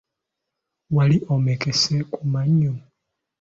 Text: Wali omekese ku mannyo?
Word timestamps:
Wali 0.95 1.17
omekese 1.35 1.95
ku 2.11 2.19
mannyo? 2.31 2.73